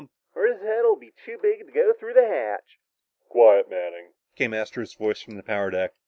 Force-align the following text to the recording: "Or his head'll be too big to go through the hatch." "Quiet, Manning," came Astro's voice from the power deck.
"Or 0.33 0.47
his 0.47 0.59
head'll 0.63 0.95
be 0.95 1.11
too 1.23 1.37
big 1.37 1.63
to 1.67 1.71
go 1.71 1.93
through 1.93 2.15
the 2.15 2.25
hatch." 2.25 2.79
"Quiet, 3.29 3.69
Manning," 3.69 4.13
came 4.35 4.51
Astro's 4.51 4.95
voice 4.95 5.21
from 5.21 5.35
the 5.35 5.43
power 5.43 5.69
deck. 5.69 5.93